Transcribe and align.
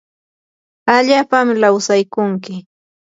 allapam 0.95 1.47
lawsaykunki 1.61 2.53